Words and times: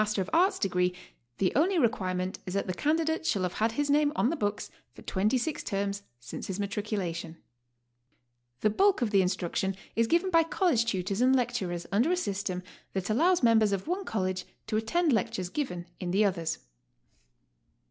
A. 0.01 0.51
degree 0.59 0.95
the 1.37 1.53
only 1.55 1.77
requirement 1.77 2.37
HOW 2.37 2.41
TO 2.41 2.41
STAY. 2.41 2.47
*59 2.47 2.47
is 2.47 2.53
that 2.55 2.65
the 2.65 2.73
candidate 2.73 3.25
shall 3.27 3.43
have 3.43 3.53
had 3.53 3.73
his 3.73 3.87
name 3.91 4.11
on 4.15 4.31
the 4.31 4.35
books 4.35 4.71
for 4.95 5.03
twenty 5.03 5.37
six 5.37 5.63
terms 5.63 6.01
since 6.19 6.47
his 6.47 6.59
matriculation. 6.59 7.37
The 8.61 8.71
bulk 8.71 9.03
of 9.03 9.11
the 9.11 9.21
instruction 9.21 9.75
is 9.95 10.07
given 10.07 10.31
by 10.31 10.41
college 10.41 10.85
tutors 10.85 11.21
and 11.21 11.35
lecturers 11.35 11.85
under 11.91 12.11
a 12.11 12.17
system 12.17 12.63
that 12.93 13.11
allows 13.11 13.43
members 13.43 13.71
of 13.73 13.87
one 13.87 14.03
College 14.03 14.45
to 14.65 14.77
attend 14.77 15.11
lec 15.11 15.29
tures 15.29 15.53
given 15.53 15.85
in 15.99 16.09
the 16.09 16.25
others. 16.25 16.57